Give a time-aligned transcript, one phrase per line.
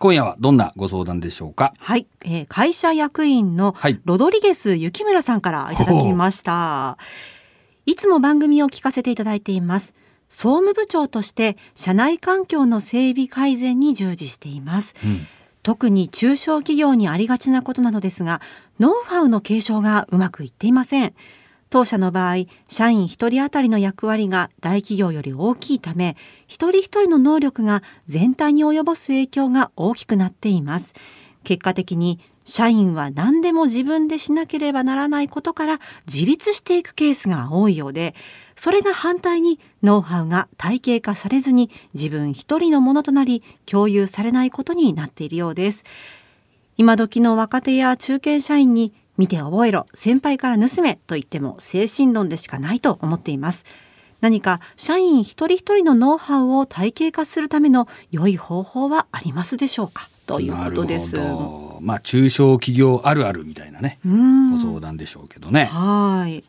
[0.00, 1.74] 今夜はどんなご相談でしょうか？
[1.78, 6.96] はい、えー会社役員のはいロドリゲス雪村さんからいただきました。
[7.84, 9.92] いつも番組を聞かせていただいています。
[10.30, 14.94] 総務部長として社内環境の整備改善に従事しています。
[15.04, 15.26] うん
[15.62, 18.40] 特に中小企業にありがちなことなのですが、
[18.78, 21.12] ノウハウの継承がうまくいっていません。
[21.70, 26.16] 当社の場合、社員一人当たりの役割が大企業より大きいため、
[26.48, 30.94] 一人一人の能力が全体に及ぼす影響が大きくなっています。
[31.44, 35.80] 結果的に、社員は何でも自分でしなければならないことから
[36.12, 38.16] 自立していくケースが多いようで、
[38.56, 45.84] それが反対にノウハウが体系化されずに自分一人のものとなり共有されないことになっているようです。
[46.76, 53.66] 今時の若手や中堅社員に見て覚えろ、先輩から盗めと言っても精神論でしかないと思っています。
[54.22, 60.08] 何か社員一人一人のノウハウを体系化するための良い方法はありますでしょうか？
[60.26, 61.16] ということです。
[61.16, 65.66] なるほどまあ中小企業あるあるみたいなねうんご相談でしょうけどね。
[65.66, 66.42] はい。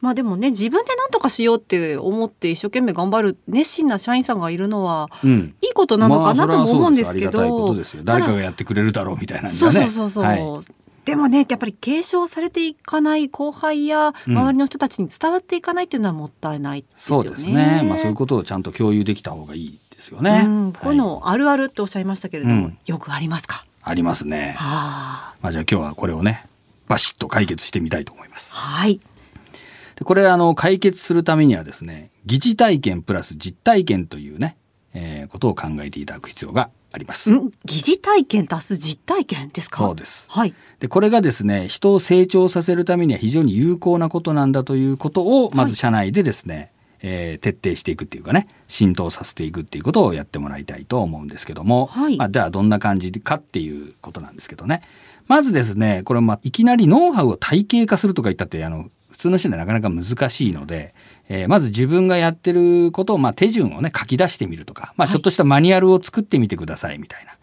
[0.00, 5.54] まあでもね自分で何とかしようって思って一生懸命頑張る熱心な社員さんがいるのはうん。
[5.60, 8.02] いいことなのかなとも思うんですけど、とですよ。
[8.02, 9.72] 誰かがやってくれるだろうみたいなんそう。
[9.72, 10.24] そうそうそう。
[10.24, 10.40] はい
[11.04, 17.28] でもねやっぱり継承されていかない後輩やうん周りの人たちに伝わっていかないっていうのはもったいないですよね。
[17.28, 17.82] そうですね。
[17.86, 20.42] まあそういうことをちゃんと共有できた方がいいですよね。
[20.44, 23.66] うんこういうのあるあるっておっしゃいましたけれども、うんよくありますか？
[23.82, 24.54] ありますね。
[24.58, 26.46] はあ、まあじゃあ今日はこれをね
[26.88, 28.54] バシッと解決してみたいと思います。
[28.54, 29.00] はい。
[29.96, 34.56] でこれあの解決するためにはですね疑似体験プラス実体験というね、
[34.94, 37.32] えーことを考えていただく必要があります。
[37.34, 39.78] ん疑似体験足す実体験ですか？
[39.78, 40.54] そうですはい。
[40.78, 46.70] でこれがですね人を成長させるためには非常に有効なことなんだということをまず社内でですね、
[47.00, 54.82] えー徹底していくっていうかね浸透させていくっていうことをやってもらいたいと思うんですけども、はいまあ、ではどんな感じかっていうことなんですけどね
[55.26, 58.90] まずですねこれまあいきなりノウハウを体系化するとか言ったってあの普
[59.24, 60.94] 通の人にはなかなか難しいので、
[61.28, 67.36] えーまず自分がやってることを、まあ、手順をね書き出してみるとか、まあ、はいちょっとしたマニュアルを作ってみてくださいみたいな、ま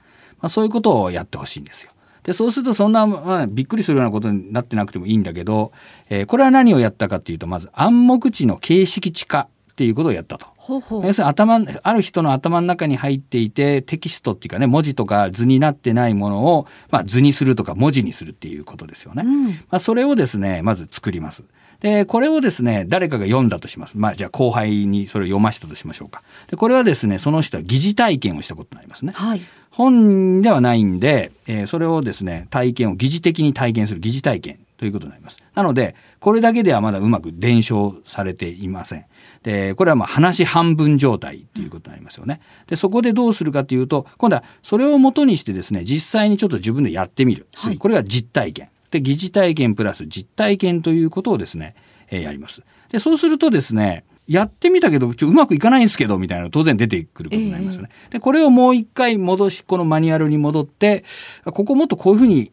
[0.44, 1.92] あ、そういうことをやってほしいんですよ。
[2.24, 5.72] でそうするとそんな、まあ、びっくりするようなことになってなくてもいいんだけど、
[6.10, 10.46] えーこれは何をやったかっていうとまず暗黙知の形式知化っていうことをやったと。
[10.58, 11.06] ほうほう。
[11.06, 19.24] 要するに頭ある人の頭の中に入っていてテキストっていうかね文字とか図になってないものを、まあ、図にするとか文字にするっていうことですよね。
[19.26, 21.44] うんまあ、それをですねまず作ります。
[21.82, 23.98] でこれをですね誰かが読んだとします。
[23.98, 26.24] まあじゃあ後輩にそれを読ましたとしましょうか。
[26.48, 29.14] でこれはですねその人は疑似体験をしたことになりますね。
[29.16, 29.42] はい。
[29.72, 35.38] 本ではないんで、えーそれをですね体験を疑似的に体験する疑似体験ということになります。
[35.56, 39.06] なのでこれだけではまだうまく伝承されていません。
[39.44, 42.42] でこれはまあ話半分状態っていうことになりますよね。
[42.68, 47.48] でそこでどうするかというと今度はそれをもとにしてですね実際にちょっと自分でやってみる。
[47.56, 48.70] はいこれが実体験。
[48.92, 51.76] で疑似体験プラス実体験ということをですね、
[52.10, 52.62] えーやります。
[52.90, 57.90] でそうするとですねやってみたけどちょうまくいかないんですけどみたいな当然出てくることになりますよね。
[58.10, 61.04] でこれをもう一回戻しこのマニュアルに戻って
[61.44, 62.52] あここもっとこういうふうに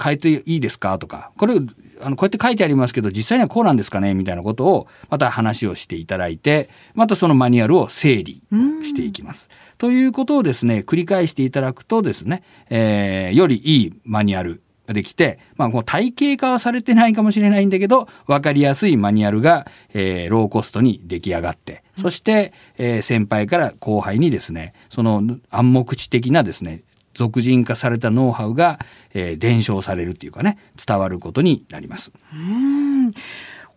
[0.00, 0.98] 変えていいですか？
[0.98, 1.54] とかこれ
[2.00, 4.14] あのこうやって書いてありますけど実際にはこうなんですかね？
[4.14, 8.42] みたいなことをまた話をしていただいてまたそのマニュアルを整理
[8.82, 9.48] していきます。
[9.76, 14.58] ということをですね繰り返していただくとですね、えーよりいいマニュアルが
[14.92, 26.82] できて、まあ、こう体系化はされてないかもしれないんだけど分かりやすいマニュアルが、えーローコストに出来上がってそして、えー先輩から後輩にですねその暗黙知的なですね
[27.14, 28.78] 俗人化されたノウハウが、
[29.14, 32.12] えー伝承されるっていうかね伝わることになります。
[32.32, 33.12] うん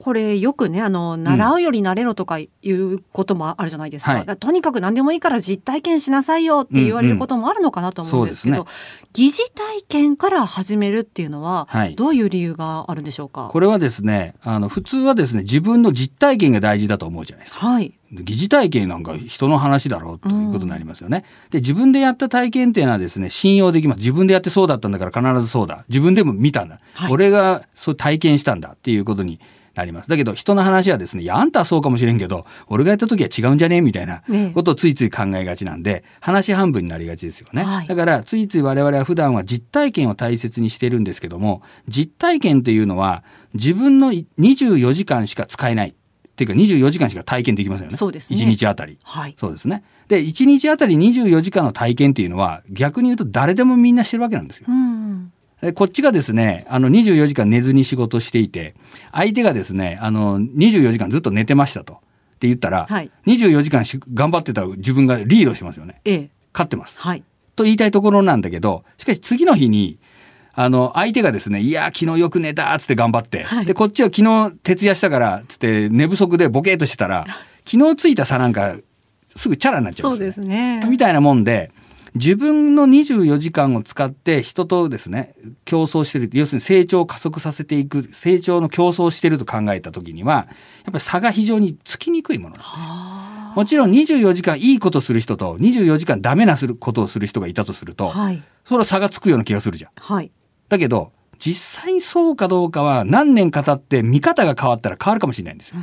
[0.03, 4.37] これよくねあの習うより慣れろとかいうこともあるじゃないですか,、はい。
[4.37, 8.67] とにかく何でもいいから実体験しなさいよって言われることもあるのかなと思うんですけど、うんうん
[9.13, 11.95] 疑似体験から始めるっていうのは、はい。
[11.95, 13.49] どういう理由があるんでしょうか？
[13.51, 17.67] これはですねあの普通はですね自分の実体験が大事だと思うじゃないですか。
[17.67, 17.93] はい。
[18.13, 21.25] 疑似体験なんか人の話だろうということになりますよね。
[21.49, 23.97] で自分でやった体験っていうのはですね信用できます。
[23.97, 25.83] 自分でやってそうだったんだから必ずそうだ。
[25.89, 27.11] 自分でも見たんだ、はい。
[27.11, 29.41] 俺がそう体験したんだっていうことに
[29.73, 30.09] なります。
[30.09, 33.77] だけど人の話はですねいやあんたはそうかもしれんけど俺がやった時は違うんじゃね？
[33.77, 34.23] えみたいな
[34.53, 37.87] ことをついつい考えがちなんで話半分になりがちですよね、はい。
[37.87, 43.23] だからついつい我々は普段は実体験を大切にしてるんですけども実体験っていうのは
[43.53, 45.95] 自分のい24時間しか使えない。
[46.31, 47.97] っていうか24時間しか体験できませんよね。
[47.97, 48.39] そうですね。
[48.39, 48.97] 1日あたり。
[49.03, 49.35] はい。
[49.37, 49.83] そうですね。
[50.07, 54.65] で、1日あたり24時間の体験っていうのは、逆に言うと誰でもみんなしてるわけなんですよ。
[54.67, 54.90] うん。
[54.90, 54.90] で
[55.75, 58.75] こっちがですね、あの24時間寝ずに仕事していて、
[59.11, 61.93] 相手がですね、あの24時間ずっと寝てましたと。
[61.93, 61.97] っ
[62.41, 66.01] て言ったら、はい24時間し頑張ってた自分がリードしますよね。
[66.05, 66.99] ええ勝ってます。
[66.99, 67.23] はい
[67.55, 69.99] と言いたいところなんだけど、しかし次の日に、
[70.53, 77.25] あの、相手がですね、いや、昨日よく寝たっつって頑張って、はいで、こっちは昨日徹夜したから、つって寝不足でボケーっとしてたら、
[77.65, 78.75] 昨日ついた差なんか、
[79.35, 80.85] すぐチャラになっちゃうんそうですね。
[80.89, 81.71] みたいなもんで、
[82.15, 86.29] 自分の24時間を使って人とですね、競争してる。
[86.33, 90.45] 要するに成長を加速させていく、成長の競争をしてると考えた時には、やっ
[90.85, 92.89] ぱり差が非常につきにくいものなんですよ。
[92.89, 98.43] はもちろん24時間いいことする人と24時間ダメなすることをする人がいたとすると、あはい。
[98.65, 99.91] それは差がつくような気がするじゃん。
[99.95, 100.31] はい。
[100.69, 101.11] だけど、
[101.41, 105.77] 実際にそうかどうかは何年か経って見方が変わったら変わるかもしれないんですよ。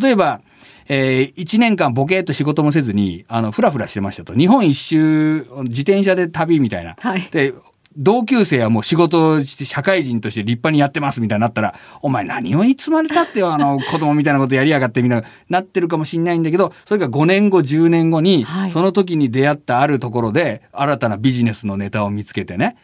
[0.00, 0.40] 例えば、
[0.88, 4.34] えー、1年間ボケーっと仕事もせずに、あの、ふらふらしてましたと。
[4.34, 6.96] 日本一周、自転車で旅みたいな。
[6.98, 7.54] はいで、
[7.96, 22.76] 同級生はもう仕事をして社会人として立派にやってますみたいになったら、お前何をいつまで経ってよ、あの、 子供みたいなことやりやがってみたいな、なってるかもしれないんだけど、それが5年後、10年後に、はいその時に出会ったあるところで、新たなビジネスのネタを見つけてね、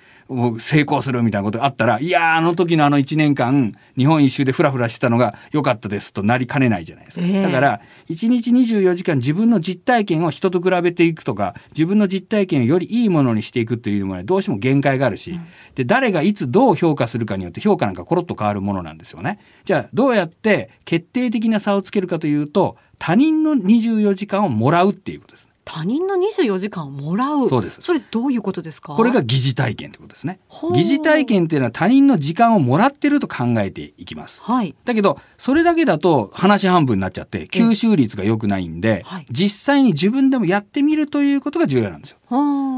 [0.61, 7.27] 成功するみたいなことがあったら、いやー、あの時のあの1年間、日本一周でフラフラしてたのが良かったですとなりかねないじゃないですか。
[7.27, 15.39] ええだから、1日24時間自分の実体験を人と比べていくとか、自分の実体験をよりいいものにしていくっていうのはどうしても限界があるし、
[15.75, 19.41] で、誰がいつどう評価するかによって評価なんかコロッと変わるものなんですよね。
[19.65, 25.50] じゃあ、どうやって決定的な差をつけるかというと、他人の24時間をもらうっていうことです。
[25.73, 27.49] 他人の24時間をもらう。
[27.49, 28.95] そうですそれどういうことですか？
[28.95, 30.41] これが疑似体験ってことですね
[30.75, 34.43] 疑似体験っていうのは他人の時間をもらってると考えていきます。
[34.43, 34.75] はい。
[34.85, 42.19] だけど、それだけだと話半分になっちゃって、吸収率が良くないんで、はい実際に自分でもやってみるということが重要なんですよ。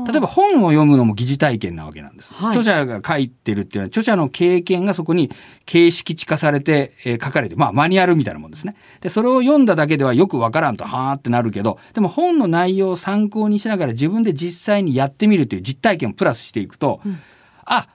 [0.06, 2.32] 例えば、ば本を読むのも疑似体験なわけなんです。
[2.34, 5.30] はい著者が書いてるっていうのは、著者の経験がそこに
[5.64, 8.74] 形式値化されて、えー書かれて、まあマニュアルみたいなもんですね。
[9.00, 17.00] で、それを読んだだけではよくわからんと、はーってなるけど、でも本の内容を参考にしながら自分で実際にやってみるという実体験をプラスしていくと、
[17.64, 17.88] あ、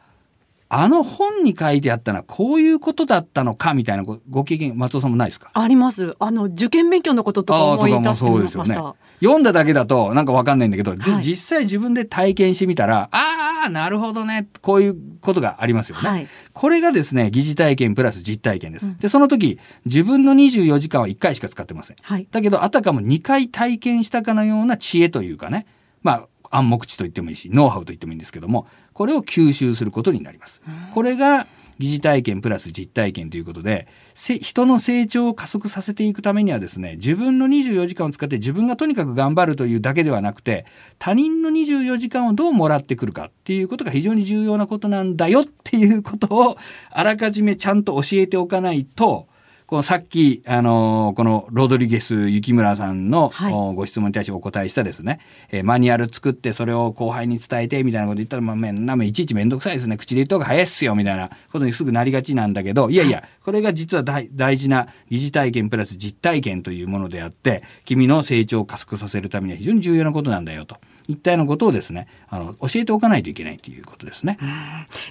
[0.70, 5.50] あの本に書いてあったのはこういうことだったのかみたいなごご経験、松尾さんもないですか？
[5.54, 6.16] あります。
[6.20, 8.96] あの、受験勉強のこととか思い出してみました。
[9.22, 14.48] 読んだだけだとなんかわかんないんだけど、ではい実際自分で体験してみたら、ああ、なるほどね。
[14.62, 16.10] こういうことがありますよね。
[16.10, 18.92] はいこれがですね、疑似体験プラス実体験です。
[19.00, 21.98] で、その時、自分の24時間は1回しか使ってません。
[22.02, 22.28] はい。
[22.32, 25.68] だけど、あたかも2回体験したかのような知恵というかね、
[26.02, 30.62] まあ、暗黙知と言ってもいいし、ノウハウと言ってもいいんですけども、これを吸収することになります。
[30.94, 31.48] これが
[31.80, 40.66] 疑似体験プラス実体験ということで、せ人の成長を加速させていくためにはですね、自分の24時間を使って自分がとにかく頑張るというだけではなくて、
[40.98, 46.58] 他人の24時間をどうもらってくるかっていうことが非常に重要なことなんだよっていうことを、
[46.90, 49.28] あらかじめちゃんと教えておかないと、
[49.68, 53.34] このさっき、あのーこのロドリゲス雪村さんの、
[53.76, 55.20] ご質問に対してお答えしたですね、
[55.52, 59.98] えーマニュアル作ってそれを後輩に伝えてみたいなこと言ったら、まあ、めんなめいちいちめんどくさいですね。
[59.98, 70.78] 口で言った方が早いっすよみたいなことにすぐなりがちなんだけど、いやいや、これが実は大大事な疑似体験プラス実体験というものであって、君の成長を加速させるためには非常に重要なことなんだよと。
[71.10, 74.38] いったようなことをですね、あの、教えておかないといけないということですね。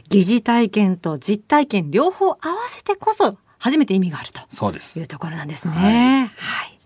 [0.08, 2.36] 疑似体験と実体験両方合わ
[2.68, 5.06] せてこそ初めて意味があるとそうですいう。
[5.08, 6.30] ところなんですね。
[6.36, 6.78] はい。